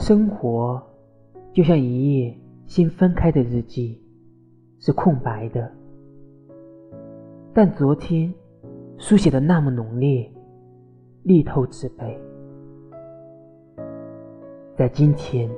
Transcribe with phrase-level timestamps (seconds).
[0.00, 0.82] 生活
[1.52, 4.00] 就像一页新翻开的日记，
[4.78, 5.70] 是空白的。
[7.52, 8.32] 但昨天
[8.96, 10.26] 书写的那么浓烈，
[11.24, 12.18] 力透纸背，
[14.74, 15.50] 在今天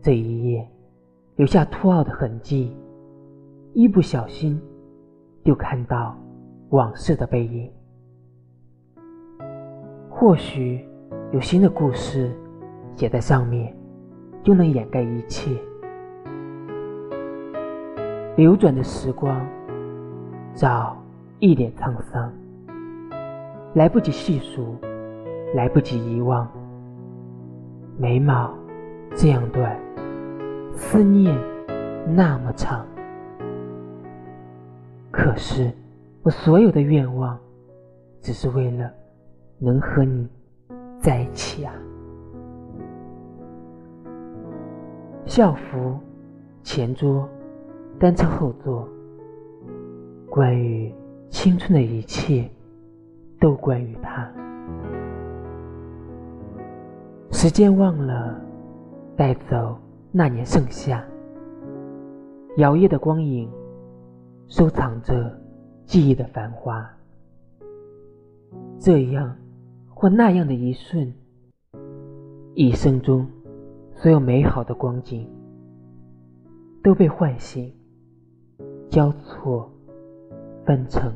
[0.00, 0.68] 这一页
[1.36, 2.76] 留下凸凹的痕迹，
[3.74, 4.60] 一不小心
[5.44, 6.18] 就看到
[6.70, 7.70] 往事的背影。
[10.10, 10.84] 或许
[11.32, 12.34] 有新的故事
[12.96, 13.74] 写在上面，
[14.42, 15.50] 就能掩盖一切。
[18.36, 19.44] 流转的时光，
[20.54, 20.96] 早
[21.38, 22.32] 一脸沧桑，
[23.74, 24.76] 来不及细数，
[25.54, 26.48] 来不及遗忘。
[27.98, 28.52] 眉毛
[29.14, 29.78] 这样短，
[30.72, 31.36] 思念
[32.14, 32.86] 那么长。
[35.10, 35.70] 可是
[36.22, 37.38] 我所有的愿望，
[38.20, 38.90] 只是为了。
[39.64, 40.28] 能和你
[40.98, 41.72] 在一起啊！
[45.24, 45.98] 校服
[46.62, 47.28] 前桌，
[47.98, 48.88] 单车后座，
[50.28, 50.92] 关于
[51.30, 52.50] 青春的一切，
[53.40, 54.30] 都关于他。
[57.30, 58.40] 时间忘了
[59.16, 59.78] 带走
[60.10, 61.04] 那年盛夏，
[62.56, 63.50] 摇曳的光影，
[64.48, 65.36] 收藏着
[65.86, 66.88] 记忆的繁华。
[68.78, 69.36] 这样。
[69.94, 71.14] 或那样的一瞬，
[72.54, 73.24] 一生中
[74.02, 75.30] 所有美好的光景
[76.82, 77.72] 都被唤醒，
[78.90, 79.70] 交错
[80.66, 81.14] 分成。